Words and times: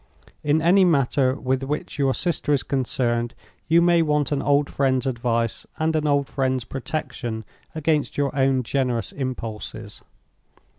In 0.43 0.63
any 0.63 0.83
matter 0.83 1.35
with 1.35 1.61
which 1.61 1.99
your 1.99 2.15
sister 2.15 2.51
is 2.53 2.63
concerned, 2.63 3.35
you 3.67 3.83
may 3.83 4.01
want 4.01 4.31
an 4.31 4.41
old 4.41 4.67
friend's 4.67 5.05
advice, 5.05 5.67
and 5.77 5.95
an 5.95 6.07
old 6.07 6.27
friend's 6.27 6.63
protection 6.63 7.45
against 7.75 8.17
your 8.17 8.35
own 8.35 8.63
generous 8.63 9.11
impulses. 9.11 10.01